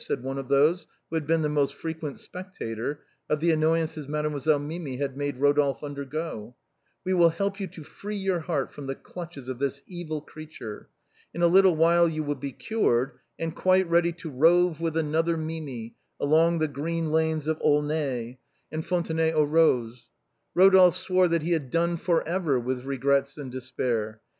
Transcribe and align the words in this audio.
"said 0.01 0.23
one 0.23 0.39
of 0.39 0.47
those 0.47 0.87
who 1.11 1.15
had 1.15 1.27
been 1.27 1.43
the 1.43 1.47
most 1.47 1.75
frequent 1.75 2.19
spectator 2.19 3.01
of 3.29 3.39
the 3.39 3.51
annoyances 3.51 4.07
Made 4.07 4.25
moiselle 4.25 4.59
Mimi 4.59 4.97
had 4.97 5.15
made 5.15 5.37
Eodolphe 5.37 5.83
undergo;" 5.83 6.55
we 7.05 7.13
will 7.13 7.29
help 7.29 7.59
you 7.59 7.67
to 7.67 7.83
free 7.83 8.15
your 8.15 8.39
heart 8.39 8.71
from 8.73 8.87
the 8.87 8.95
clutches 8.95 9.47
of 9.47 9.59
this 9.59 9.83
evil 9.85 10.19
creat 10.19 10.59
ure. 10.59 10.89
In 11.35 11.43
a 11.43 11.47
little 11.47 11.75
while 11.75 12.09
you 12.09 12.23
will 12.23 12.33
be 12.33 12.51
cured, 12.51 13.11
and 13.37 13.55
quite 13.55 13.87
ready 13.87 14.11
to 14.13 14.31
rove 14.31 14.81
with 14.81 14.97
another 14.97 15.37
Mimi 15.37 15.93
along 16.19 16.57
the 16.57 16.67
green 16.67 17.11
lanes 17.11 17.45
of 17.45 17.59
Aulnay 17.61 18.39
and 18.71 18.83
Fontenay 18.83 19.31
aux 19.33 19.45
Eoses." 19.45 20.05
Eodolphe 20.57 20.95
swore 20.97 21.27
that 21.27 21.43
he 21.43 21.51
had 21.51 21.69
for 22.01 22.27
ever 22.27 22.55
done 22.57 22.65
with 22.65 22.85
regrets 22.85 23.37
and 23.37 23.51
despair. 23.51 24.19